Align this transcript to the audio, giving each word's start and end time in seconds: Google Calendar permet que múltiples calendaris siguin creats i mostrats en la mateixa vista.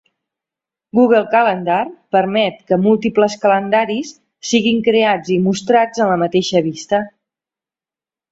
Google 0.99 1.25
Calendar 1.33 1.83
permet 2.15 2.55
que 2.71 2.79
múltiples 2.85 3.35
calendaris 3.43 4.15
siguin 4.53 4.81
creats 4.89 5.31
i 5.37 5.39
mostrats 5.49 6.05
en 6.07 6.13
la 6.13 6.19
mateixa 6.23 6.63
vista. 6.71 7.05